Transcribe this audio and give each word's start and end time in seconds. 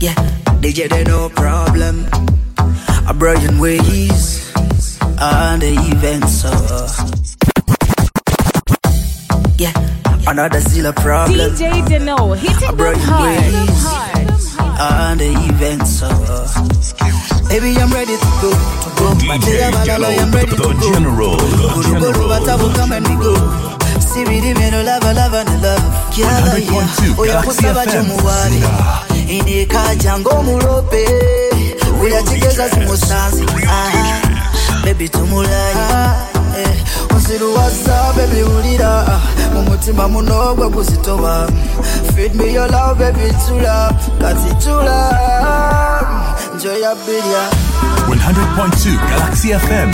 Yeah, 0.00 0.14
DJ 0.64 0.88
they 0.88 1.04
no 1.04 1.28
problem. 1.28 2.06
A 3.06 3.12
Brian 3.12 3.58
Ways 3.58 4.50
and 5.20 5.60
the 5.60 5.76
event 5.92 6.24
so 6.24 6.48
uh. 6.48 6.88
Yeah, 9.58 9.76
another 10.26 10.60
zilla 10.60 10.94
problem. 10.94 11.52
DJ 11.52 11.84
Deno, 11.84 12.34
hitting 12.34 12.56
them 12.60 12.76
Brian 12.76 12.98
hard. 13.00 13.36
Ways 13.36 13.84
hard. 13.84 14.30
and 14.80 15.20
the 15.20 15.30
event 15.52 15.86
so 15.86 16.08
uh. 16.08 16.48
Baby, 17.50 17.76
I'm 17.76 17.92
ready 17.92 18.16
to 18.16 18.30
go, 18.40 18.50
to 18.56 18.88
go. 18.96 19.12
DJ 19.20 19.68
Malala, 19.70 20.16
I'm 20.18 20.32
ready 20.32 20.48
to 20.48 20.56
the 20.56 20.62
go. 20.62 20.80
General, 20.94 21.36
the 21.36 21.68
Guru, 21.74 22.00
guru, 22.00 22.88
General. 22.88 23.69
Batabu, 24.24 24.26
come 24.26 24.26
and 24.26 24.26
we 24.26 24.26
go. 24.26 24.40
Sibiri 24.40 24.54
meno 24.54 24.82
lava 24.82 25.12
lava 25.14 25.44
na 25.44 25.54
love. 25.62 25.82
Kiala 26.10 26.58
ya, 26.58 26.70
100.2 26.70 27.18
oya 27.18 27.32
Galaxy 27.32 27.46
kusaba 27.48 27.82
FM. 27.82 27.90
chomuwali. 27.90 28.64
Inekaja 29.28 30.18
ng'omulope. 30.18 31.04
Oya 32.02 32.22
kigeza 32.22 32.68
zimusanzi. 32.68 33.46
Baby 34.84 35.08
tumulayi. 35.08 35.76
Eh, 36.58 36.84
Onsiruwasa 37.14 38.12
baby 38.16 38.42
wulira 38.42 39.20
mu 39.54 39.62
mutima 39.62 40.08
muno 40.08 40.54
gwe 40.54 40.68
guzitoba 40.68 41.46
feed 42.16 42.34
me 42.34 42.52
your 42.52 42.68
love 42.70 42.98
baby 42.98 43.32
tula 43.46 43.92
kati 44.20 44.54
tula 44.64 45.10
njoya 46.56 46.94
birya 46.94 47.44
100.2 48.08 48.98
Galaxy 49.10 49.48
FM. 49.54 49.90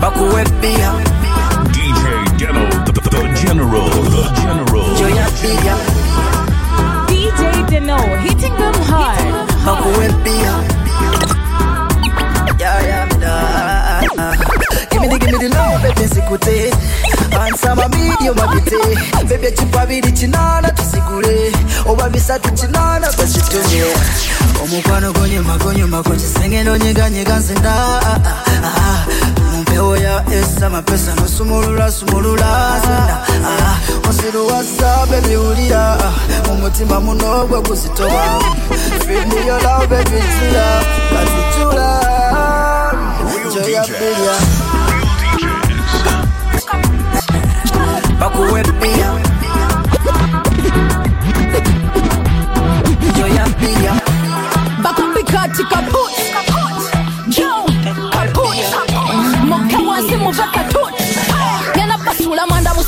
bakuwe 0.00 0.44
General, 3.42 3.88
the 3.90 4.22
General. 4.40 4.84
njoya 4.94 5.26
birya 5.42 5.76
DJ 7.08 7.40
Deno, 7.70 7.98
hitting 8.22 8.54
them 8.56 8.74
hard. 8.90 9.46
bakuwepia 9.66 10.52
Yeah, 12.58 12.80
yeah, 12.86 13.08
nah. 13.18 14.34
Give 14.90 15.00
me 15.02 15.08
the, 15.08 15.18
give 15.18 15.32
me 15.32 15.38
the 15.38 15.48
love, 15.48 15.82
baby, 15.82 16.06
sikute 16.08 16.72
ansama 17.40 17.88
medium 17.88 18.38
abite 18.38 18.78
baby 19.28 19.46
ecupa 19.46 19.86
biri 19.86 20.12
kinana 20.12 20.70
tusigule 20.70 21.52
oba 21.86 22.08
bisatu 22.08 22.52
kinana 22.52 23.06
twekitume 23.12 23.84
omukwano 24.62 25.12
gonyuma 25.12 25.58
gonyuma 25.58 26.02
ku 26.02 26.10
kisenge 26.10 26.62
nonyeganyega 26.62 27.36
nzenda 27.36 27.72
Ah, 28.64 29.06
mu 29.40 29.41
mpewo 29.72 29.96
ya 29.96 30.24
esa 30.32 30.70
mapesa 30.70 31.14
nosumulula 31.14 31.92
sumulula 31.92 32.80
zina 32.84 33.18
ah, 33.48 34.08
onsiruwasa 34.08 35.06
bebiwulira 35.10 35.98
omutima 36.50 37.00
muno 37.00 37.46
gwe 37.46 37.60
guzitoba 37.60 38.24
finiyola 39.06 39.86
bebizira 39.86 40.66
bazijula 41.14 41.88
joyabirya 43.54 44.34
bakuwebia 48.20 49.08
joyabirya 53.16 53.92
bakumbikatika 54.82 55.76
put 55.90 56.21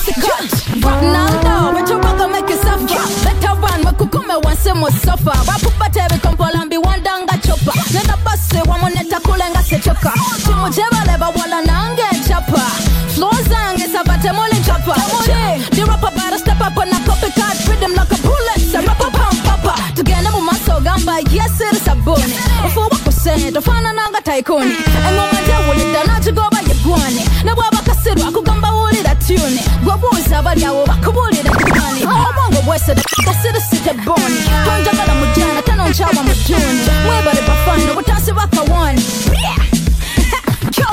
manda 0.04 0.20
musikat 0.20 1.02
naldo 1.02 1.72
betubaga 1.74 2.28
make 2.28 2.52
safa 2.56 3.00
better 3.24 3.54
run 3.56 3.86
wekukume 3.86 4.34
wansi 4.44 4.72
musofa 4.72 5.34
bapubatebe 5.46 6.18
kompolambi 6.22 6.76
wandanga 6.78 7.38
chopa 7.38 7.72
nenda 7.92 8.16
basi 8.24 8.68
wamoneta 8.68 9.20
kulenga 9.20 9.62
sechoka 9.62 10.12
timujebale 10.44 11.18
bawala 11.18 11.62
nange 11.62 12.02
chapa 12.28 12.62
chapa 14.66 14.94
dirapa 15.70 16.10
bara 16.16 16.38
step 16.38 16.60
up 16.60 16.76
a 16.76 16.84
rhythm 17.68 17.92
like 17.94 18.12
a 18.12 18.16
bullet 18.22 18.60
pam 19.12 19.36
papa. 19.44 19.74
Gamba 20.82 21.20
nakigoba 26.06 26.58
yegwane 26.68 27.24
ne 27.44 27.54
bwaba 27.54 27.73
gwebuuza 30.34 30.38
abalyawo 30.38 30.86
bakubuulira 30.86 31.50
gwani 31.50 32.02
obwongo 32.04 32.62
bwesere 32.66 33.02
kasirisite 33.24 33.92
boni. 34.04 34.40
Tonjagala 34.64 35.14
mujana 35.14 35.62
tanonkyawa 35.62 36.22
mu 36.22 36.34
juni. 36.46 36.82
Mwebale 37.06 37.40
bafani 37.48 37.90
obutansi 37.90 38.32
bakawani 38.32 39.02
Yo, 40.78 40.90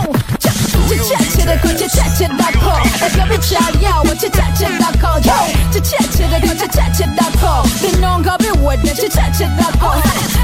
kikyekyereko 0.90 1.68
kikyekiddako 1.68 2.74
ebyo 3.06 3.24
bikyalyawo 3.30 4.12
kikyekiddako 6.42 6.50
yo 6.50 6.54
kikyekyereko 6.56 6.82
kikyekiddako 6.92 7.68
bino 7.82 8.20
nga 8.20 8.38
biwedde 8.38 8.92
kikyekiddako 8.92 9.90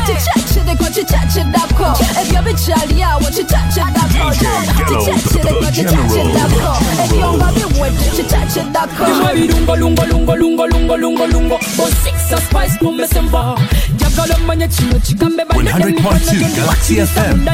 kikyekyereko 0.06 0.86
kikyekiddako 0.86 1.88
ebyo 2.22 2.42
bikyalyawo 2.46 3.28
kikyekiddako 3.36 4.18
yo 4.18 4.32
kikyekyereko 4.88 5.66
kikyekiddako 5.76 6.72
ebyo 7.04 7.34
nga 7.34 7.48
biwedde 7.56 8.06
kikyekiddako 8.16 9.06
Dimwe 9.06 9.34
birungo 9.36 9.76
lungo 9.76 10.06
lungo 10.06 10.36
lungo 10.36 10.68
lungo 10.68 10.98
lungo 10.98 11.28
lungo 11.28 11.60
Bosisa 11.78 12.38
spice 12.42 12.78
kumesemba 12.80 13.56
Jagala 13.98 14.38
manye 14.46 14.68
kino 14.68 15.00
kigambe 15.00 15.46
bane 15.46 15.72
100.2 15.72 16.56
Galaxy 16.56 16.96
FM. 17.06 17.46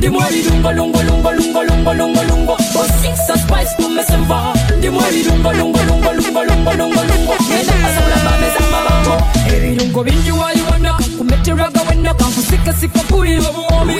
Dimwe 0.00 0.24
birungo 0.30 0.72
lungo 0.72 1.02
lungo 1.02 1.32
lungo 1.32 1.62
lungo 1.62 1.94
lungo 1.94 2.22
lungo 2.22 2.56
Bosisa 2.74 3.34
spice 3.38 3.74
kumesemba 3.76 4.54
Dimwe 4.84 5.10
birungo 5.12 5.50
lungo 5.52 5.80
lungo 5.88 6.12
lungo 6.12 6.44
lungo 6.44 6.72
lungo 6.76 7.02
lungo 7.08 7.34
Nenda 7.48 7.72
kasula 7.72 8.16
bameza 8.24 8.60
mabango 8.72 9.16
Ebirungo 9.48 10.04
bingi 10.04 10.30
wayiwanda 10.30 10.92
Kakumeteraga 10.92 11.80
wenda 11.88 12.14
Kankusika 12.14 12.72
sika 12.72 13.00
kuli 13.00 13.38
obuwomi 13.38 13.94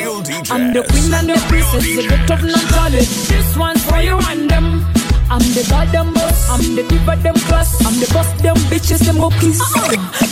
I'm 0.53 0.75
the 0.75 0.83
queen 0.83 1.15
and 1.15 1.29
the 1.31 1.41
princess 1.49 1.85
The 1.97 2.03
bit 2.05 2.31
of 2.31 2.43
Natalie 2.43 3.01
This 3.33 3.57
one's 3.57 3.83
for 3.87 3.97
you 4.03 4.19
and 4.29 4.51
them 4.51 4.85
I'm 5.31 5.41
the 5.57 5.65
goddamn 5.71 6.13
boss, 6.13 6.51
I'm 6.51 6.77
the 6.77 6.83
diva 6.85 7.17
them 7.17 7.35
class 7.49 7.81
I'm 7.87 7.97
the 7.99 8.07
boss 8.13 8.29
them 8.43 8.57
bitches 8.69 9.01
them 9.09 9.17
go 9.17 9.31
kiss 9.41 9.57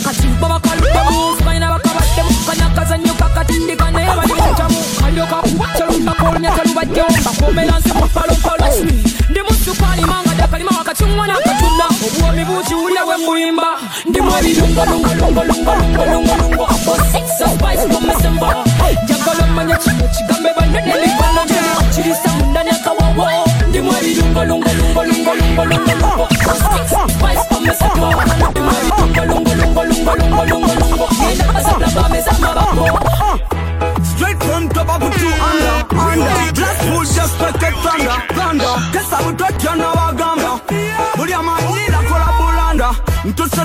Katimba 0.05 0.47
bakaluba 0.53 1.01
move, 1.09 1.39
kaina 1.41 1.67
bakabat 1.73 2.15
them 2.15 2.29
Kanyakaza 2.45 2.97
nyoka 2.97 3.29
katindika 3.29 3.91
neba 3.91 4.25
ni 4.25 4.33
mutamu 4.33 4.77
Kalyoka 5.01 5.35
kuwacha 5.35 5.85
lumba 5.85 6.13
kolnya 6.13 6.51
taluba 6.51 6.85
jomba 6.85 7.31
Komelanse 7.41 7.93
mupalo 7.93 8.35
palo 8.35 8.71
smi 8.71 9.03
lungo 14.51 14.85
lungo 14.85 15.09
lungo 15.19 15.43
lungo 15.43 15.73
lungo 15.75 16.05
lungo 16.05 16.35
lungo 16.41 16.63
of 16.63 16.99
spice 17.09 17.87
kumesemba 17.91 18.63
Jagala 19.07 19.47
manya 19.55 19.77
chino 19.77 20.07
chigambe 20.13 20.49
banene 20.59 20.93
lipano 21.01 21.41
jema 21.47 21.91
Chirisa 21.95 22.29
mundani 22.39 22.69
akawawo 22.69 23.45
Ndi 23.69 23.81
mwari 23.81 24.15
lungo 24.15 24.43
lungo 24.45 24.69
lungo 24.73 25.03
lungo 25.03 25.33
lungo 25.65 26.23
of 26.23 27.11
spice 27.11 27.43
kumesemba 27.49 28.25
Ndi 28.51 28.59
mwari 28.59 28.87
lungo 28.99 29.25
lungo 29.25 29.53
lungo 29.53 30.15
lungo 30.15 30.45
lungo 30.45 30.73
lungo 30.79 31.09
Nenda 31.27 31.45
basabla 31.53 31.87
bameza 32.01 32.31
mabako 32.39 32.99
Straight 34.15 34.43
from 34.43 34.69
Tobago 34.69 35.09
to 35.09 35.27
under, 35.27 35.77
under. 35.97 36.53
Glass 36.53 36.77
full 36.85 37.03
just 37.05 37.37
packet 37.39 37.73
thunder, 37.83 38.17
thunder. 38.35 38.73
Kesa 38.91 39.17
butotya 39.23 39.75
n'abagamba. 39.75 40.59
Buli 41.15 41.33
amanyira 41.33 41.97
kola 42.07 42.27
bulanda. 42.37 42.89
Ntuse 43.25 43.63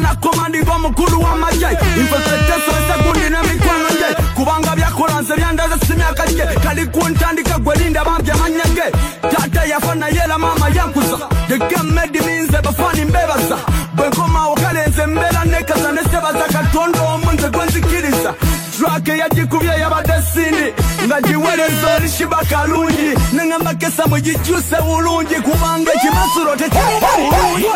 na 0.89 0.95
ng'omukulu 0.95 1.21
w'amagye. 1.23 1.69
Infiltration 1.97 2.81
segundi 2.89 3.31
n'emikwano 3.31 3.89
gye. 3.99 4.15
Kubanga 4.35 4.77
byakola 4.77 5.21
nze 5.23 5.37
byandaze 5.37 5.87
si 5.87 5.93
myaka 5.95 6.27
gye. 6.27 6.47
Kali 6.63 6.87
ku 6.87 7.09
ntandika 7.09 7.59
gwe 7.59 7.75
linda 7.77 8.05
bambye 8.05 8.33
amanya 8.33 8.65
ge. 8.75 8.93
Taata 9.23 9.65
yafa 9.67 9.95
naye 9.95 10.21
era 10.25 10.39
maama 10.39 10.69
yankuza. 10.69 11.29
The 11.49 11.59
game 11.59 11.95
made 11.95 12.21
me 12.25 12.41
nze 12.43 12.63
bafani 12.63 13.05
mbebaza. 13.05 13.57
Bwe 13.95 14.09
nkomawo 14.09 14.55
kale 14.55 14.87
nze 14.89 15.07
mbeera 15.07 15.45
nekaza 15.45 15.93
ne 15.93 16.03
sebaza 16.03 16.45
katonda 16.53 17.01
omu 17.03 17.33
nze 17.33 17.49
gwe 17.51 17.65
nzikiriza. 17.67 18.35
Track 18.79 19.09
yagikubye 19.09 19.71
yabadde 19.81 20.23
sindi 20.33 20.73
nga 21.07 21.21
giwereza 21.21 21.97
olishiba 21.97 22.37
kalungi 22.51 23.11
neŋamba 23.33 23.75
kesa 23.75 24.07
mugikyuse 24.07 24.77
bulungi 24.87 25.35
kubanga 25.35 25.93
ekimasulo 25.93 26.57
tekirina 26.57 27.09
bulungi 27.17 27.67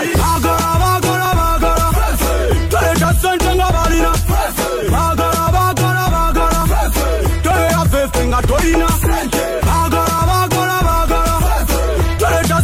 toleeta 3.22 4.12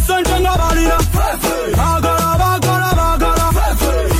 sente 0.07 0.35
nga 0.41 0.53
balina 0.57 0.97
bagala 1.79 2.29
bagala 2.41 2.91
bagala 2.93 3.47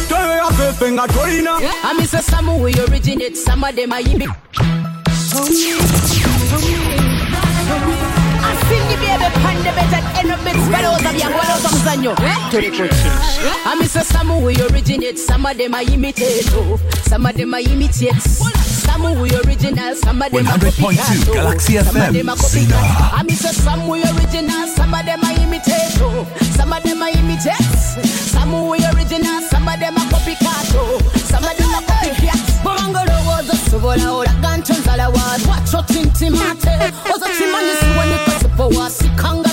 toleera 0.09 0.49
fefe 0.59 0.87
nga 0.91 1.05
tolina 1.07 1.53
I 1.83 1.93
miss 1.97 2.13
a 2.13 2.21
some 2.21 2.61
we 2.61 2.71
originate, 2.79 3.35
some 3.35 3.63
of 3.63 3.75
them 3.75 3.91
are 3.91 4.01
imit. 4.01 4.29
Asindi 8.49 8.95
baby 9.01 9.27
pande 9.43 9.71
better 9.75 10.01
end 10.19 10.31
up 10.31 10.39
bits 10.45 10.65
fellows 10.71 11.05
of 11.05 11.15
your 11.19 11.31
fellows 11.37 11.65
of 11.79 11.85
zanyo 11.85 12.15
to 12.51 12.57
the 12.61 12.69
coach. 12.69 12.91
I 13.65 13.75
miss 13.79 13.95
a 13.95 14.03
some 14.03 14.41
we 14.41 14.55
originate, 14.61 15.17
some 15.17 15.45
of 15.45 15.57
them 15.57 15.73
are 15.73 15.81
imitate, 15.81 16.45
oh. 16.53 16.77
some 17.03 17.25
of 17.25 17.35
them 17.35 17.53
are 17.53 17.59
imitate. 17.59 18.15
Some 18.21 19.03
we 19.21 19.29
original, 19.45 19.95
some 19.95 20.21
of 20.21 20.31
them 20.31 20.47
are 20.47 20.57
100.2 20.57 20.71
copycat, 20.71 21.29
oh. 21.29 21.33
Galaxy 21.33 21.77
Some 21.77 21.95
of 21.95 22.01
FM, 22.03 22.13
them 22.13 22.29
are 22.29 22.35
copycat. 22.35 23.13
I 23.13 23.23
miss 23.23 23.45
a 23.45 23.53
some 23.53 23.87
we 23.87 24.01
original, 24.03 24.67
some 24.67 24.93
of 24.93 25.05
them 25.05 25.23
are 25.23 25.33
imitate, 25.39 26.01
oh. 26.01 26.25
Some 26.55 26.73
of 26.73 26.83
them 26.83 27.01
are 27.01 27.09
imitate. 27.09 27.53
Some 28.07 28.51
we 28.69 28.77
original, 28.93 29.41
some 29.41 29.67
of 29.67 29.79
them 29.79 29.95
are 29.97 30.09
copycat, 30.09 30.73
oh. 30.75 30.99
Some 31.25 31.43
of 31.43 31.55
them 31.57 31.69
are 31.69 31.83
copycat. 31.83 32.39
Bangalo 32.63 33.17
was 33.27 33.49
a 33.49 33.55
sobola 33.69 34.17
ora 34.17 34.33
gantonzala 34.41 35.11
was 35.13 35.47
watch 35.47 35.73
out 35.75 35.91
intimate. 35.95 36.65
Oza 37.13 37.27
chimani 37.37 37.73
siwani 37.79 38.17
kasipowa 38.25 38.89
sikanga 38.89 39.48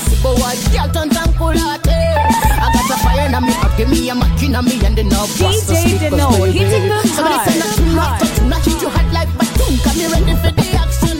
a 4.56 4.62
makina 4.62 4.80
me 4.80 4.86
and 4.86 4.96
then 4.96 5.08
the 5.08 5.16
DJ 5.16 6.10
baby. 6.10 6.58
hitting 6.58 6.88
them 6.88 7.06
Somebody 7.06 7.34
hard, 7.34 7.48
say 7.48 7.58
not 7.58 7.74
tonight, 7.76 8.20
not 8.20 8.36
tonight, 8.36 8.64
hit 8.64 8.82
you 8.82 8.88
hot 8.88 9.12
like 9.12 9.30
Batum. 9.38 9.76
Come 9.84 9.98
me 9.98 10.06
ready 10.06 10.34
for 10.42 10.52
the 10.52 10.66
action. 10.82 11.18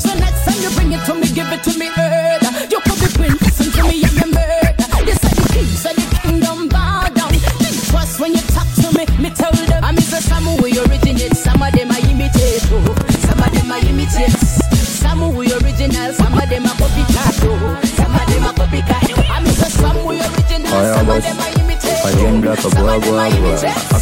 So 0.00 0.10
next 0.18 0.44
time 0.44 0.62
you 0.62 0.70
bring 0.76 0.92
it 0.92 1.04
to 1.06 1.14
me, 1.14 1.28
give 1.32 1.52
it 1.52 1.62
to 1.64 1.78
me, 1.78 1.86
heard. 1.86 2.21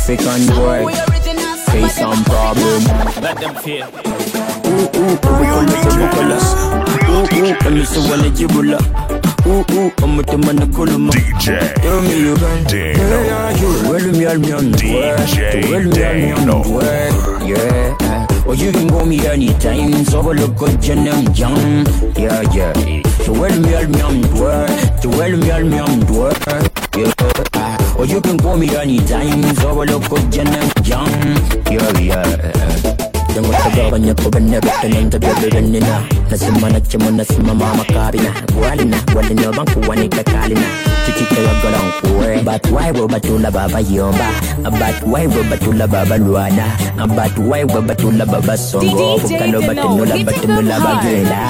African 0.00 0.41
Some 0.41 0.56
boy. 0.56 0.87
we 0.87 0.93
original, 0.93 1.56
some 1.61 1.73
Face 1.76 2.00
of 2.00 2.08
them 2.08 2.17
some 2.17 2.20
are 2.20 2.25
problem. 2.25 2.81
Let 3.23 3.37
them 3.37 3.55
fear. 3.56 3.85
Ooh, 3.85 4.88
ooh, 4.97 5.17
bukola 5.20 5.76
bukola. 6.00 6.38
Ooh, 7.11 7.29
ooh, 7.37 7.69
emiso 7.69 8.00
wale 8.08 8.31
jibula. 8.31 8.79
Ooh, 9.47 9.61
ooh, 9.76 9.93
omutima 10.02 10.52
nakuluma. 10.52 11.12
DJ 11.12 11.75
Tell 11.82 12.00
me 12.00 12.19
you 12.19 12.35
can. 12.35 12.64
Deno. 12.64 13.19
Yeah, 13.29 13.50
you 13.61 13.69
well 13.91 14.06
me 14.11 14.25
al 14.25 14.38
me 14.38 14.52
on 14.52 14.73
DJ 14.73 15.70
Well 15.70 15.85
me 15.85 16.02
al 16.02 16.14
me 16.14 16.32
on 16.32 17.47
Yeah. 17.47 18.47
Or 18.47 18.55
you 18.55 18.73
can 18.73 18.88
call 18.88 19.05
me 19.05 19.26
anytime. 19.26 20.05
So 20.06 20.20
I 20.23 20.32
look 20.32 20.56
good, 20.56 20.82
you 20.82 20.94
know, 20.97 21.20
young. 21.35 21.87
Yeah, 22.17 22.41
yeah. 22.55 22.73
So 23.25 23.32
well 23.32 23.61
me 23.61 23.75
al 23.75 23.87
me 23.87 24.00
on 24.00 24.23
So 25.02 25.11
well 25.11 25.37
me 25.37 25.50
al 25.50 25.64
me 25.64 25.79
on 25.79 26.00
Yeah. 26.97 27.89
Or 28.00 28.06
you 28.06 28.20
can 28.23 28.38
call 28.38 28.56
me 28.56 28.75
anytime. 28.75 29.55
So 29.56 29.81
I 29.81 29.85
look 29.85 30.08
good, 30.08 30.35
you 30.35 30.44
know, 30.44 30.70
young. 30.85 31.12
Yeah, 31.69 31.99
yeah. 32.00 32.97
Jango 33.31 33.52
tagawanya 33.52 34.14
ko 34.17 34.31
benne 34.31 34.58
bette 34.61 34.88
nta 35.05 35.19
bebe 35.19 35.61
nina 35.61 36.02
Nasima 36.31 36.69
na 36.73 36.81
chimo 36.81 37.11
nasima 37.11 37.55
mama 37.55 37.85
kabina 37.85 38.32
Walina 38.62 38.97
walina 39.14 39.52
banku 39.52 39.81
wanika 39.91 40.25
kalina 40.25 40.67
Chichike 41.06 41.41
wagala 41.41 41.79
nkuwe 41.79 42.43
But 42.44 42.67
why 42.73 42.91
wo 42.91 43.06
batula 43.08 43.50
baba 43.52 43.81
yomba 43.81 44.26
But 44.64 45.02
why 45.06 45.26
wo 45.26 45.43
batula 45.44 45.87
baba 45.87 46.19
luana 46.19 46.67
But 47.14 47.38
why 47.38 47.62
wo 47.64 47.81
batula 47.82 48.26
baba 48.26 48.56
songo 48.58 49.19
Bukalo 49.20 49.61
batinula 49.62 50.25
batinula 50.25 50.81
bagela 50.81 51.41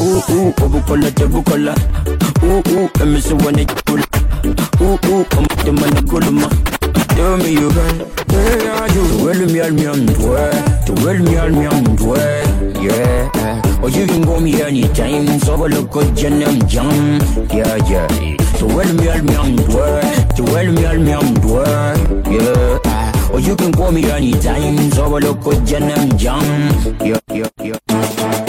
Ooh 0.00 0.22
ooh 0.30 0.64
obukola 0.64 1.10
tebukola 1.10 1.74
Ooh 2.42 2.62
ooh 2.74 2.90
emiso 3.02 3.36
wane 3.36 3.64
chikula 3.64 4.02
Ooh 4.44 4.98
ooh 5.08 5.24
omutima 5.38 5.86
nakuluma 5.90 6.48
Tell 7.16 7.36
me 7.38 7.52
you 7.52 7.70
can 7.70 7.98
Yeah, 8.28 8.86
you 8.92 9.24
Well 9.24 9.46
me 9.46 9.60
al 9.60 9.70
me 9.72 9.86
on 9.86 10.06
To 10.06 10.92
well 11.02 11.18
me 11.18 11.36
al 11.36 11.50
me 11.50 11.66
on 11.66 11.84
Yeah 12.82 13.80
Or 13.82 13.88
you 13.88 14.06
can 14.06 14.24
call 14.24 14.40
me 14.40 14.60
anytime 14.60 15.38
So 15.40 15.54
I 15.64 15.68
look 15.68 15.90
good 15.90 16.18
and 16.24 16.44
I'm 16.44 16.68
young 16.68 17.20
Yeah, 17.50 17.76
yeah 17.88 18.08
So 18.58 18.66
well 18.66 18.92
me 18.92 19.08
al 19.08 19.22
me 19.22 19.34
on 19.36 19.56
To 20.36 20.42
well 20.42 20.72
me 20.72 20.84
al 20.84 20.98
me 20.98 21.12
on 21.14 21.34
Yeah 22.30 23.30
Or 23.32 23.40
you 23.40 23.56
can 23.56 23.72
call 23.72 23.92
me 23.92 24.10
anytime 24.10 24.90
So 24.90 25.16
I 25.16 25.20
look 25.20 25.40
good 25.40 25.72
and 25.72 25.84
I'm 25.84 26.18
young. 26.18 26.44
Yeah, 27.00 27.18
yeah, 27.30 27.48
yeah 27.62 28.43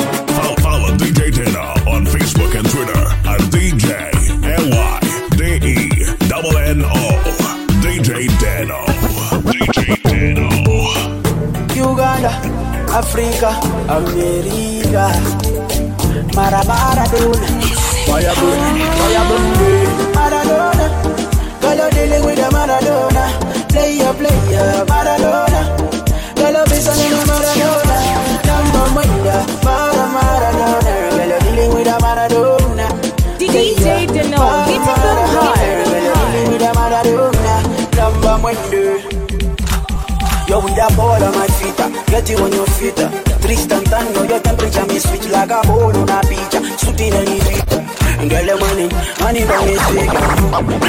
double 6.75 6.85
N-O 6.85 7.55
DJ 7.81 8.27
Deno. 8.39 8.79
DJ 9.45 9.95
Deno. 10.03 10.49
Uganda, 11.75 12.31
Africa, 12.91 13.49
America. 13.87 15.05
Maradona, 16.35 17.05
fire 18.05 18.33
burn, 18.35 18.77
fire 18.97 19.23
burn, 19.29 19.51
Maradona. 20.15 20.85
Girl, 21.61 21.77
you're 21.77 21.89
dealing 21.91 22.25
with 22.25 22.39
a 22.39 22.49
Maradona. 22.51 23.23
Player, 23.69 24.13
player, 24.13 24.85
Maradona. 24.85 25.61
Girl, 26.35 26.51
you're 26.51 26.67
missing 26.67 27.13
a 27.13 27.23
Maradona. 27.25 27.84
Yo, 40.47 40.61
with 40.61 40.75
that 40.77 40.93
ball 40.95 41.17
on 41.17 41.33
my 41.33 41.47
feet, 41.57 41.79
uh, 41.81 41.89
get 42.05 42.29
you 42.29 42.37
on 42.37 42.51
your 42.53 42.67
feet. 42.77 42.99
uh. 42.99 43.09
Tristan 43.41 43.83
Tango, 43.85 44.23
your 44.29 44.39
temperature 44.39 44.85
me 44.85 44.99
switch 44.99 45.27
like 45.29 45.49
a 45.49 45.61
ball 45.65 45.89
on 45.89 46.05
a 46.09 46.21
beach. 46.29 46.53
uh, 46.53 46.61
Shooting 46.77 47.13
any 47.17 47.39
feet. 47.41 47.65
Girl, 48.29 48.45
the 48.45 48.55
money, 48.61 48.85
money 49.21 49.41
from 49.41 49.65
me 49.65 49.75
take. 49.89 50.13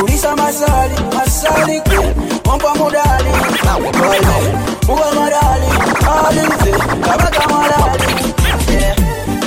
Urisa 0.02 0.36
masali, 0.36 0.96
masali 1.16 1.80
kwe. 1.88 2.04
Mompa 2.44 2.74
mudali, 2.76 3.32
kole. 3.96 4.20
Uwa 4.88 5.08
madali, 5.16 5.70
alinze. 6.04 6.72
Kabaka 7.00 7.44
madali. 7.48 8.34
Yeah. 8.70 8.96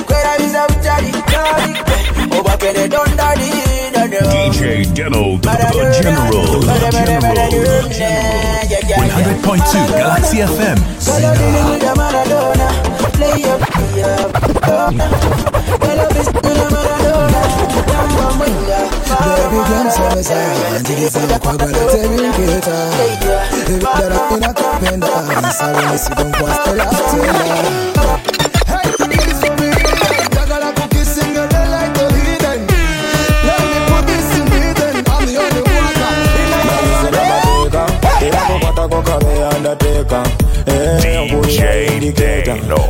Kwera 0.06 0.38
visa 0.39 0.68
uchali, 0.68 1.12
kali 1.32 1.74
kwe. 1.86 2.39
Oba 2.39 2.58
kene 2.58 2.88
don 2.88 3.10
dadi, 3.18 3.51
dadi. 4.10 4.50
DJ 4.50 4.86
Deno, 4.96 5.24
the, 5.42 5.50
the 5.50 5.84
General. 6.01 6.46
The 6.60 6.75
General. 6.92 7.50
100.2 8.89 9.88
Galaxy 9.98 10.38
FM. 10.38 10.78
Girl, 11.06 11.20
you're 11.22 11.36
dealing 11.36 11.68
with 11.72 11.84
a 11.84 11.94
Maradona. 12.00 12.68
Play 13.13 13.44
up, 13.46 13.62
play 13.62 14.04
up. 14.04 14.32
Girl, 15.80 15.98
you're 15.98 16.12
busy 16.13 16.32
with 16.32 16.46
a 16.46 16.68
Maradona. 16.74 17.42
Number 17.89 18.30
one, 18.39 18.56
yeah. 18.68 18.88
Baby 19.20 19.60
girl, 19.70 19.88
so 19.92 20.22
sad. 20.22 20.82
Ndigeza 20.82 21.20
kwa 21.39 21.54
gwala 21.58 21.80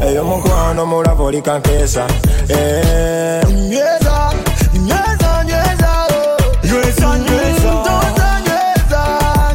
eyo 0.10 0.24
mukwano 0.24 0.86
mulabo 0.86 1.24
olikankesa 1.26 2.08
Nyeza, 2.50 4.34
nyeza, 4.74 5.44
nyeza, 5.46 5.92
oh. 6.12 6.38
Nyeza, 6.64 7.18
nyeza. 7.18 7.72
Tonta 7.86 8.42
nyeza, 8.46 9.02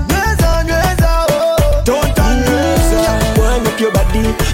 nyeza, 0.08 0.64
nyeza, 0.64 1.26
oh. 1.30 1.82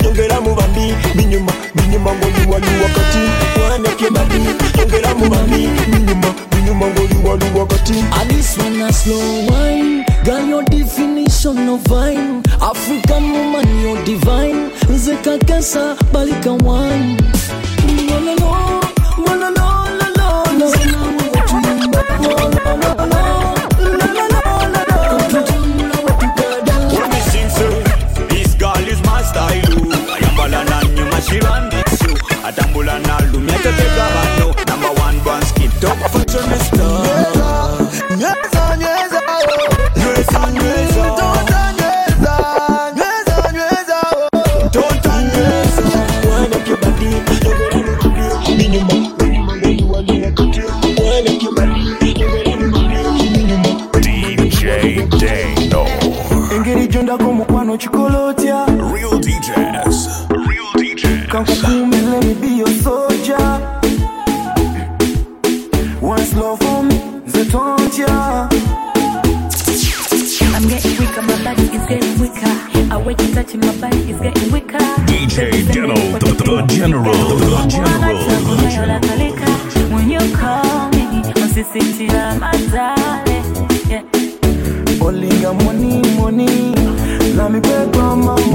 yongera 0.05 0.41
mu 0.41 0.55
bambi 0.55 0.95
binyuma 1.17 1.53
binyuma 1.75 2.11
ng'oliwali 2.13 2.67
wakati 2.83 3.23
waneke 3.71 4.11
babi 4.11 4.41
yongera 4.79 5.15
mu 5.15 5.29
bambi 5.29 5.69
binyuma 5.91 6.29
binyuma 6.51 6.87
ng'oliwali 6.87 7.47
wakati 7.59 7.95
And 8.21 8.31
this 8.31 8.57
one 8.59 8.93
slow 8.93 9.40
Nzeka 15.61 16.10
money, 85.65 86.03
money. 86.17 86.73
let 87.35 87.51
me 87.51 87.61
beg 87.61 87.93
grandma. 87.93 88.50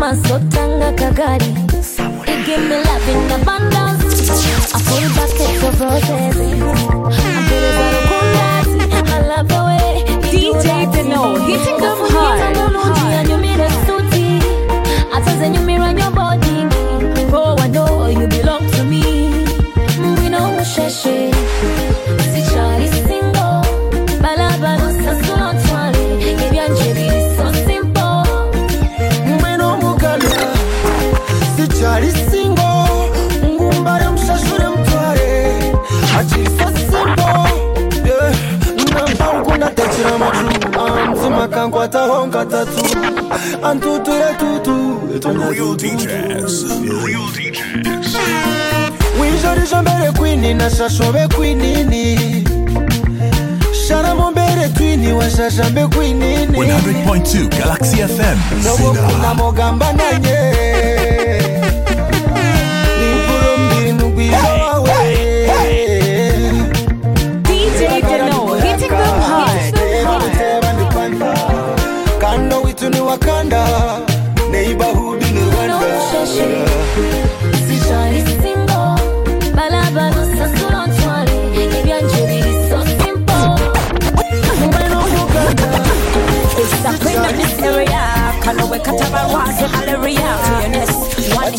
Masotanga 0.00 0.90
Kagari. 0.96 1.50
You 2.26 2.36
give 2.46 2.62
me 2.70 2.76
love 2.88 3.08
in 3.12 3.30
abundance, 3.38 4.30
a 4.72 4.78
full 4.78 5.06
basket 5.14 5.62
of 5.62 5.78
roses. 5.78 6.36
I'm 9.36 9.46
the 9.46 9.60
way 9.66 9.90
hitting 11.46 11.78
them 11.80 11.98
hard. 12.12 12.60
and 43.62 43.80
to 43.82 43.98
the. 43.98 44.20
Et 45.14 45.24
Real 45.24 45.76
DJs. 45.76 46.64
Real 47.04 47.26
DJs. 47.28 48.16
Wizard 49.20 49.58
is 49.58 49.72
on 49.72 49.84
better 49.84 50.12
queenie, 50.12 50.54
nasa 50.54 50.88
sobe 50.88 51.26
queenini. 51.34 52.44
Shana 53.86 54.14
mombere 54.14 54.68
twini, 54.74 55.12
wasa 55.12 55.50
shambe 55.50 55.84
100.2 55.84 57.48
Galaxy 57.50 57.96
FM. 57.96 58.38
Na. 58.62 58.70
Katabawas, 88.90 89.54
malaria, 89.70 90.30
realness, 90.50 90.90
one 91.38 91.54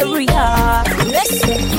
area. 0.00 0.82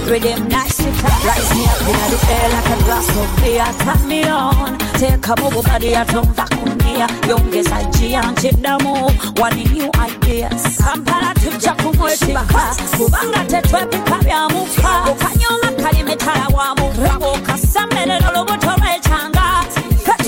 Rhythm 0.06 0.48
nice, 0.50 0.86
rise 1.26 1.50
me 1.56 1.66
up 1.66 1.82
in 1.82 1.98
the 2.14 2.20
air 2.30 2.50
like 2.54 2.70
a 2.70 2.84
glass 2.86 3.10
of 3.18 3.30
beer. 3.42 3.66
Turn 3.82 4.08
me 4.08 4.24
on, 4.26 4.78
take 5.02 5.26
a 5.28 5.34
move 5.42 5.66
body 5.66 5.96
and 5.96 6.08
turn 6.10 6.32
back 6.34 6.54
on 6.62 6.78
me. 6.78 7.02
Youngest 7.28 7.72
I 7.74 7.90
giant 7.90 8.44
in 8.46 8.62
the 8.62 8.78
move, 8.86 9.18
one 9.40 9.56
new 9.74 9.90
ideas. 9.98 10.78
Comparative 10.78 11.58
jakumu 11.58 12.10
shibaka, 12.14 12.76
kubanga 12.96 13.44
tetwe 13.50 13.86
pikaria 13.90 14.48
mufa. 14.50 15.16
Kanyola 15.18 15.72
kalimitara 15.82 16.48
wa 16.54 16.76
mufa, 16.76 17.42
kasamene 17.42 18.20
nolobotore 18.20 19.00
changa. 19.02 19.66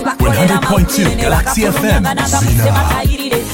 100.2 0.05 1.21
Galaxy 1.21 1.61
FM. 1.61 2.03
Zina 2.27 3.44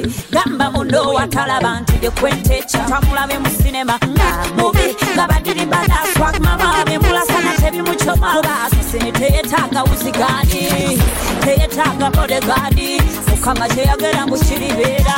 nti 0.00 0.24
gamba 0.30 0.70
ondowa 0.78 1.26
talaba 1.26 1.80
ntudde 1.80 2.10
kwenteca 2.10 2.78
tamulabe 2.88 3.38
mu 3.38 3.48
sinema 3.62 3.94
nga 4.08 4.28
mubi 4.56 4.96
nga 5.14 5.26
badiriba 5.28 5.78
naswak 5.88 6.40
mama 6.40 6.84
bemulasana 6.86 7.52
tebimucoma 7.60 8.42
basasini 8.42 9.12
teyetaaga 9.12 9.82
wuzigani 9.82 10.98
teyetaaga 11.44 12.10
modegani 12.10 13.00
mukama 13.30 13.68
kyeyagera 13.68 14.26
mbu 14.26 14.36
kiribeera 14.38 15.16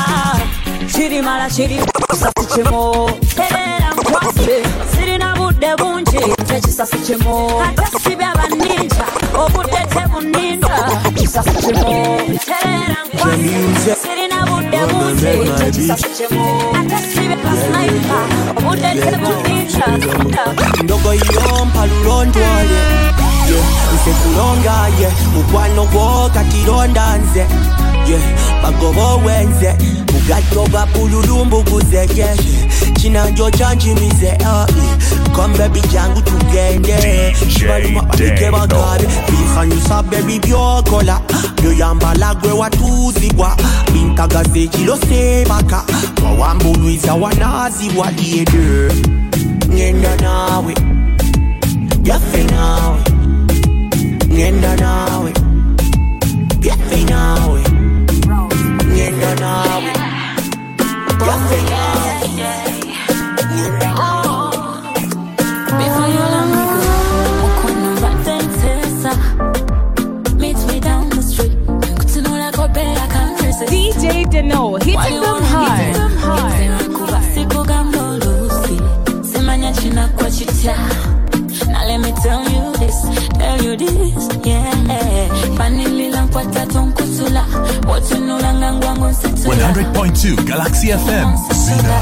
kirimala 0.92 1.48
kiri 1.50 1.78
kusasi 2.08 2.46
kimu 2.54 3.10
tebeera 3.36 3.88
nkwase 3.96 4.56
obudde 5.56 5.76
bungi. 5.78 6.34
Tekisasi 6.46 6.96
kimu. 6.98 7.50
Ate 7.62 7.98
sibya 8.02 8.32
banninja 8.36 9.04
obudde 9.34 9.86
tebuninja 9.90 10.76
kisasi 11.14 11.50
kimu. 11.50 12.28
Tereera 12.44 12.96
nkwasi 13.14 13.96
sirina 14.02 14.46
budde 14.46 14.78
bungi. 14.92 15.50
tekisasi 15.58 16.08
kimu. 16.16 16.44
Ate 16.78 16.96
sibya 17.14 17.36
basnaipa. 17.36 18.18
Obudde 18.56 18.90
tebuninja 19.00 19.86
ndogo 20.84 21.14
yo 21.14 21.64
mpalula 21.64 22.14
ontwale 22.14 22.80
nze 23.94 24.10
kulonga 24.22 24.88
ye 25.00 25.08
mukwano 25.34 25.84
gwo 25.86 26.30
katironda 26.34 27.16
nze 27.18 27.46
ye. 28.08 28.18
Bagoba 28.62 29.02
owenze 29.14 29.74
bugatto 30.06 30.66
bwa 30.70 30.86
bululumbuguze 30.86 32.08
ye 32.16 32.26
kinanjo 32.94 33.50
kyanjimize 33.50 34.38
kombe 35.32 35.62
ah, 35.62 35.66
eh. 35.66 35.70
bijangu 35.70 36.20
tugende 36.22 37.36
kibaluma 37.48 38.02
babike 38.02 38.46
ah, 38.46 38.50
bagabe 38.50 39.06
bihanyusa 39.30 40.02
bebi 40.02 40.38
byokola 40.40 41.20
byoyambala 41.62 42.34
gwe 42.34 42.52
watuuzibwa 42.52 43.56
bintagaza 43.92 44.58
ekiro 44.58 44.96
sebaka. 44.96 45.84
Wawambulwiza 46.24 47.14
wanazibwa 47.14 48.10
lyede 48.10 48.92
ngenda 49.70 50.16
nawe. 50.16 50.74
Yafe 52.04 52.44
nawe. 52.44 53.00
Ngenda 54.32 54.76
yafe 59.22 59.34
nawe 59.40 59.92
ngenda 59.92 60.26
nawe 61.30 61.58
yafe 61.70 62.78
nawe 63.86 64.56
Before 65.78 66.08
you 66.08 66.24
let 66.34 66.46
me 66.52 66.62
go, 66.70 66.84
mukono 67.40 67.90
batentesa. 68.02 69.12
Meet 70.40 70.58
me 70.68 70.76
down 70.80 71.08
the 71.10 71.22
street. 71.22 71.52
Kutunula 71.98 72.48
kope, 72.52 72.78
I 72.80 73.06
can't 73.08 73.40
resist. 73.42 73.72
DJ 73.72 74.04
Deno, 74.32 74.76
hitting 74.82 75.20
them 75.20 75.42
hard. 75.42 75.94
them 75.94 76.16
hard? 76.16 76.52
Let 81.86 82.00
me 82.00 82.12
tell 82.22 82.42
you 82.50 82.72
this, 82.78 82.98
tell 83.38 83.62
you 83.62 83.76
this, 83.76 84.28
yeah. 84.44 84.72
Panilila 85.56 85.95
kwa 86.36 86.44
tatu 86.44 86.78
nkusula. 86.80 87.44
Wotunula 87.88 88.54
ngangwangu 88.54 89.06
nsitula. 89.06 89.72
100.2 89.72 90.44
Galaxy 90.44 90.86
FM. 90.88 91.36
Zina. 91.54 92.00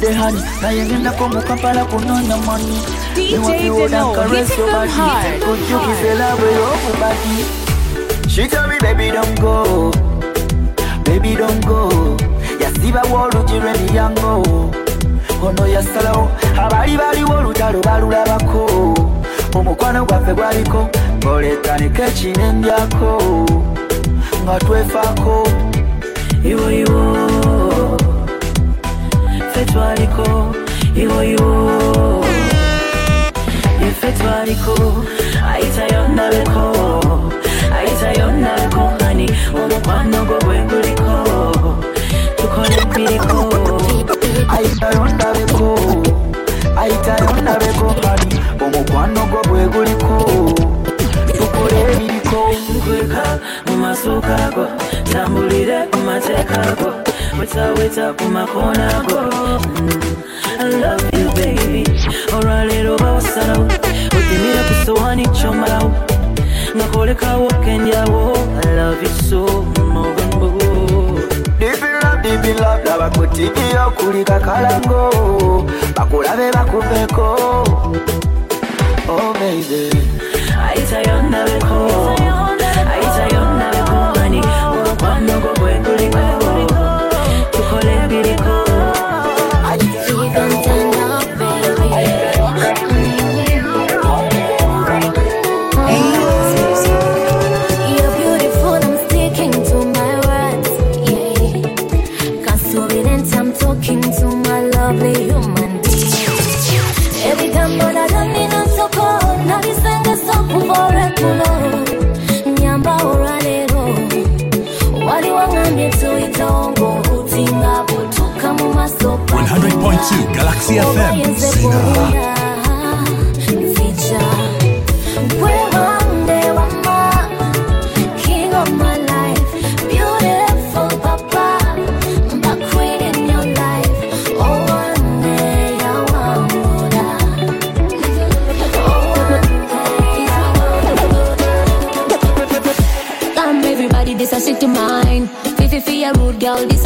the 0.00 0.12
hand 0.12 0.36
Now 0.62 0.70
you 0.70 0.88
gonna 0.88 1.12
come 1.16 1.32
Kampala 1.42 1.84
kunona 1.86 2.36
money. 2.46 2.78
DJ 3.14 3.38
Deno, 3.38 4.28
hitting 4.30 4.66
them 4.66 4.88
hard 4.88 5.42
Could 5.42 5.60
you 5.68 5.78
give 5.86 6.04
a 6.04 6.14
love 6.18 6.40
with 6.40 6.56
your 6.56 6.96
body? 7.00 8.28
She 8.28 8.48
tell 8.48 8.66
me 8.68 8.76
baby 8.80 9.10
don't 9.10 9.40
go. 9.40 9.90
Baby 11.04 11.36
don't 11.36 11.64
go. 11.66 12.16
Yasiba 12.60 13.02
woluji 13.02 13.58
remi 13.62 13.88
yango. 13.96 14.70
Ono 15.42 15.66
yasalawo 15.66 16.30
Abali 16.58 16.96
bali 16.96 17.24
wolutalo 17.24 17.80
balulabako 17.82 18.94
Omukwano 19.54 20.04
gwaffe 20.06 20.34
gwaliko 20.34 20.88
Ngoletaniko 21.18 22.02
ekinendyako 22.02 23.22
Nga 24.44 24.58
twefaako 24.58 25.48
Iwo 26.44 26.70
iwo. 26.70 27.33
Ffe 29.64 29.72
twaliko 29.72 30.54
iwoiwo 30.96 32.24
ife 33.88 34.12
twaliko 34.12 35.04
ayitayo 35.52 36.08
ndabeko 36.08 36.64
ayitayo 37.78 38.30
ndabeko 38.32 38.90
hani 39.04 39.30
omukwano 39.54 40.24
gwo 40.24 40.38
bwe 40.44 40.58
guliko 40.68 41.12
tukole 42.36 42.76
biriko 42.94 43.40
ayitayo 44.56 45.04
ndabeko 45.14 45.78
ayitayo 46.76 47.30
ndabeko 47.42 47.86
hani 48.06 48.40
omukwano 48.64 49.26
gwo 49.26 49.40
bwe 49.48 49.66
guliko 49.68 50.14
tukole 51.38 51.80
ebiriko 51.92 52.40
nkweka 52.76 53.24
mu 53.66 53.76
masuka 53.76 54.36
go 54.54 54.66
tambulire 55.12 55.78
mateeka 56.14 56.62
go 56.78 56.90
wetaweta 57.38 58.14
ku 58.18 58.24
makoona 58.30 58.86
go 59.08 59.20
I 60.62 60.70
love 60.82 61.02
you 61.18 61.26
baby. 61.34 61.82
Olwaleero 62.34 62.94
bawasalawo 63.02 63.66
odimira 64.16 64.62
ku 64.68 64.74
sowani 64.86 65.26
kyomalawo. 65.34 65.90
Nga 66.76 66.86
kolekawo 66.92 67.48
kenjawo 67.64 68.22
I 68.62 68.66
love 68.78 69.02
you 69.02 69.12
so 69.26 69.42
mogambo 69.94 70.46
laba 72.86 73.10
ku 73.10 73.26
tivi 73.34 73.66
okuli 73.86 74.22
kakalango 74.24 75.02
bakulabe 75.96 76.46
bakuveko 76.54 77.28
oh 79.10 79.32
baby. 79.34 79.90
Ayitayo 80.62 81.16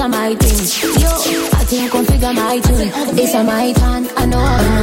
my 0.08 0.34
thing. 0.34 1.00
Yo, 1.00 1.08
I 1.52 1.64
think 1.64 1.90
configure 1.92 2.34
my 2.34 2.58
tune. 2.60 2.90
This 3.14 3.34
a 3.34 3.44
my 3.44 3.72
turn, 3.72 4.08
I 4.16 4.26
know 4.26 4.38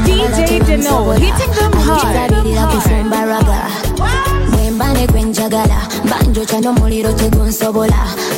DJ 0.05 0.59
Deno, 0.61 1.17
hitting 1.17 1.51
them 1.51 1.71
hard. 1.73 2.31
kufumba 2.71 3.25
raga 3.25 3.69
bwembane 4.51 5.07
gwenjagala 5.07 5.79
banjoca 6.09 6.59
n'omuliro 6.61 7.11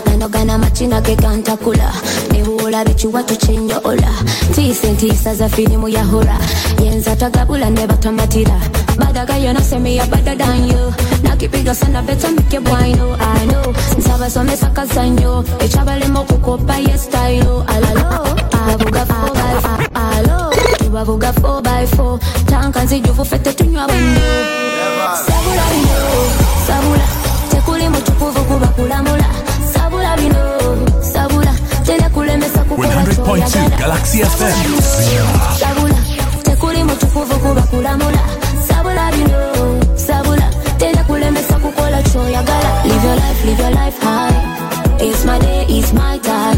ganogana 0.08 0.58
makina 0.58 1.02
ge 1.02 1.16
gantakula 1.16 1.94
newola 2.32 2.86
bikiwato 2.86 3.36
kyenjoola 3.36 4.10
tiisa 4.56 4.88
entiisa 4.88 5.36
za 5.36 5.50
firimu 5.50 5.90
ya 5.90 6.04
hora 6.04 6.38
yenza 6.84 7.16
tagabula 7.16 7.70
ne 7.70 7.88
batamatira 7.88 8.60
badaga 8.98 9.38
yonasemeya 9.38 10.06
badadanyo 10.06 10.94
nakipiga 11.24 11.76
sana 11.76 12.02
betamike 12.02 12.60
bwaino. 12.60 13.14
Ano 13.14 13.74
nsabasomesa 13.98 14.70
kazanyo 14.70 15.44
ekyabalema 15.60 16.20
okukopa 16.20 16.78
ye 16.78 16.98
style. 16.98 17.64
Alalo. 17.68 18.26
Abugaalo 18.52 20.54
tubabuga 20.78 21.32
4 21.32 21.62
by 21.62 21.86
4 21.86 22.20
tanka 22.46 22.84
nzijuvu 22.84 23.26
fete 23.26 23.54
tunywa 23.54 23.88
bwenyo 23.88 24.67
Galaxy 33.88 34.20
FM. 34.20 34.52
live 42.84 43.04
your 43.04 43.16
life 43.16 43.46
live 43.46 43.60
your 43.60 43.72
life 43.72 44.00
high. 44.00 44.98
It's 45.00 45.24
my 45.24 45.40
day 45.40 45.66
it's 45.70 45.94
my 45.94 46.18
time. 46.18 46.58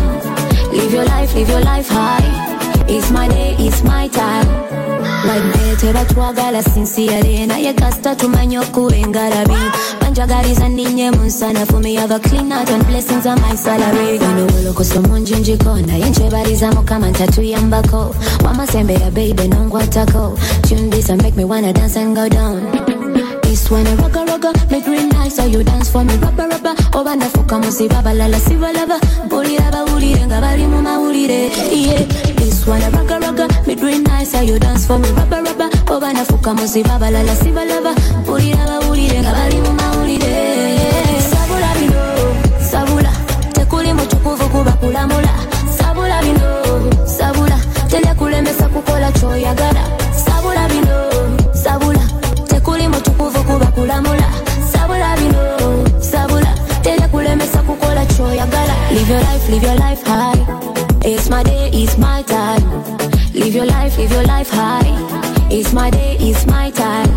Live 0.71 0.91
your 0.91 1.05
life 1.05 1.35
live 1.35 1.49
your 1.49 1.61
life 1.61 1.87
high. 1.87 2.85
It's 2.87 3.11
my 3.11 3.27
day 3.27 3.55
it's 3.59 3.83
my 3.83 4.07
time 4.07 5.08
wadde 5.27 5.75
tebatwagala 5.75 6.63
sinsiyale 6.63 7.45
naye 7.45 7.73
kasita 7.73 8.15
tumanye 8.15 8.59
okuba 8.59 8.95
engalabi 8.95 9.59
banjagaliza 10.01 10.69
ndinye 10.69 11.11
mu 11.11 11.23
nsana 11.23 11.65
for 11.65 11.79
me 11.79 11.95
have 11.95 12.11
a 12.11 12.19
clean 12.19 12.51
heart 12.51 12.69
and 12.71 12.85
blessings 12.87 13.25
on 13.25 13.39
my 13.41 13.55
salary. 13.55 14.19
Ono 14.19 14.47
wolokoso 14.53 15.01
munjinjiko 15.01 15.75
naye 15.87 16.09
nkyebaliza 16.09 16.71
mukama 16.71 17.09
ntatuyambako 17.09 18.15
wamasembe 18.45 18.93
ya 18.93 19.11
baby 19.11 19.47
nongwatako 19.47 20.37
and 21.09 21.21
make 21.23 21.35
me 21.35 21.43
wanna 21.43 21.73
dance 21.73 21.95
and 21.95 22.15
go 22.15 22.29
down. 22.29 22.61
This 23.43 23.71
one 23.71 23.87
a 23.87 23.95
rugga 23.95 24.25
rugga, 24.25 24.71
make 24.71 24.85
real 24.85 25.07
nice 25.07 25.35
so 25.35 25.45
you 25.45 25.63
dance 25.63 25.89
for 25.89 26.03
me. 26.03 26.13
Rubber 26.17 26.47
rubber 26.47 26.75
oh, 26.93 27.01
oba 27.01 27.15
nafuka 27.15 27.59
musiba 27.59 28.01
balala 28.03 28.39
sibalaba 28.39 28.99
bulira 29.27 29.71
bawulire 29.71 30.25
nga 30.27 30.41
bali 30.41 30.67
mu 30.67 30.81
mawulire 30.81 31.49
yeah 31.71 32.38
This 32.59 32.67
one 32.67 32.81
a 32.81 32.89
rugga 32.91 33.19
rugga, 33.21 33.67
make 33.67 33.81
real 33.81 34.01
nice 34.01 34.31
so 34.31 34.41
you 34.41 34.59
dance 34.59 34.85
for 34.85 34.99
me? 34.99 35.07
Rubber 35.11 35.41
rubber. 35.43 35.69
Oba 35.93 36.11
nafuka 36.11 36.53
musiba 36.53 36.99
balala 36.99 37.33
sibalaba 37.35 37.95
bulira 38.25 38.65
bawulire 38.67 39.21
nga 39.21 39.31
bali 39.31 39.55
mu 39.63 39.71
mawulire 39.79 40.35
sabula 41.31 41.71
bino 41.79 42.03
sabula. 42.59 43.11
Tekuli 43.53 43.93
mutukuvu 43.93 44.49
kuba 44.49 44.71
kulamula 44.71 45.33
sabula 45.77 46.21
bino 46.21 47.07
sabula. 47.07 47.57
Telekulemesa 47.89 48.67
kukola 48.67 49.11
kyoyagala 49.11 49.83
sabula 50.25 50.67
bino 50.67 50.97
sabula. 51.53 52.03
Tekuli 52.49 52.87
mutukuvu 52.87 53.43
kuba 53.43 53.65
kulamula 53.71 54.29
sabula 54.73 55.15
bino 55.15 55.43
sabula. 56.01 56.51
Telekulemesa 56.83 57.61
kukola 57.63 58.05
kyoyagala 58.05 58.75
live 58.91 59.09
your 59.09 59.21
life 59.21 59.49
live 59.49 59.63
your 59.63 59.75
life 59.75 60.03
high 60.03 60.68
it's 61.03 61.29
my 61.29 61.43
day 61.43 61.69
it's 61.73 61.97
my 61.97 62.21
time. 62.23 62.63
Live 63.33 63.53
your 63.55 63.65
life 63.65 63.97
live 63.97 64.11
your 64.11 64.23
life 64.23 64.49
high. 64.49 64.87
It's 65.51 65.73
my 65.73 65.89
day 65.89 66.17
it's 66.19 66.45
my 66.45 66.69
time. 66.71 67.09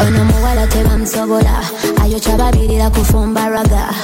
Ono 0.00 0.24
muwala 0.24 0.66
tebamusobola 0.66 1.60
ayokya 2.02 2.36
babirira 2.36 2.90
kufumba 2.90 3.48
raga 3.48 3.94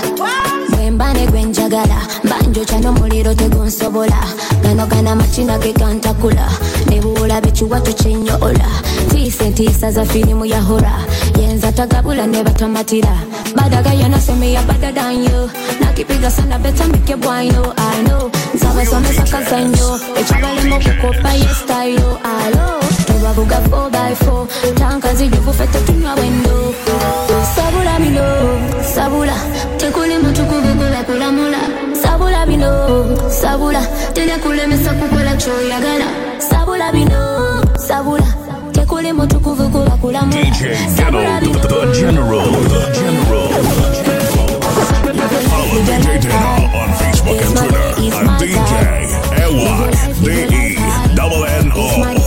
embane 0.89 1.27
gwe 1.27 1.43
njagala 1.43 1.99
mbanja 2.25 2.65
kyano 2.65 2.93
muliro 2.93 3.35
tegunsobola. 3.35 4.21
Gano 4.63 4.87
gana 4.87 5.15
makina 5.15 5.59
ge 5.59 5.73
gantakula 5.73 6.49
ne 6.89 7.01
buwulabe 7.01 7.51
kiwato 7.51 7.93
kyenyoola 7.93 8.69
tiisa 9.11 9.45
entiisa 9.45 9.93
za 9.93 10.05
firimu 10.05 10.47
ya 10.47 10.61
hora 10.61 10.93
yenza 11.41 11.73
tagabula 11.73 12.27
ne 12.27 12.43
batamatira. 12.43 13.15
Badaga 13.57 13.93
yanasemeya 13.93 14.63
badadanyo 14.63 15.51
nakipiga 15.81 16.31
sana 16.31 16.59
betamike 16.59 17.17
bwanyo 17.17 17.75
ano 17.77 18.31
nzabasomesa 18.55 19.23
kazanyo 19.23 20.01
ekyabalemu 20.21 20.75
okukopa 20.77 21.33
yestayo 21.35 22.19
alo. 22.25 22.81
Tubavuga 23.07 23.59
4 23.71 23.91
by 23.91 24.13
4 24.25 24.75
tanka 24.75 25.15
zijubufe 25.15 25.67
tetunywa 25.67 26.17
bwendo. 26.17 26.75
Sabula 27.45 27.99
bino 27.99 28.25
sabula 28.95 29.35
tekuli 29.77 30.19
mutukuvu 30.19 30.69
kulamula 31.07 31.59
sabula 32.03 32.47
bino 32.47 32.71
sabula 33.31 33.81
telekulemesa 34.13 34.93
kukola 34.95 35.37
kyoyagala 35.37 36.05
sabula 36.39 36.93
bino 36.93 37.65
sabula 37.87 38.27
tekuli 38.73 39.13
mutukuvu 39.13 39.69
kulamula 40.01 40.21
DJ 40.21 40.61
Ghetto, 40.99 41.11
the, 41.51 41.69
the 41.69 41.93
General. 41.95 42.51
The 42.51 42.93
General. 42.95 43.49
Follow 45.49 45.81
DJ 45.87 46.27
on 46.75 46.91
Facebook 47.01 47.41
and 47.41 47.55
Twitter 47.57 48.27
DJ 48.41 48.73
L-Y-D-E 49.49 51.15
double 51.15 51.45
N-O. 51.45 52.18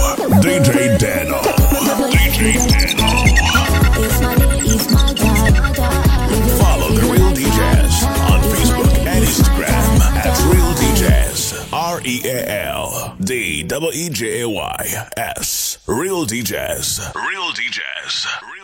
E 12.24 12.30
A 12.30 12.66
L 12.68 13.16
D 13.20 13.64
W 13.64 13.92
E 13.94 14.10
J 14.10 14.42
A 14.42 14.50
Y 14.50 15.08
S. 15.18 15.80
Real 15.88 16.26
DJs. 16.26 17.16
Real 17.16 17.52
DJs. 17.52 18.42
Real 18.54 18.61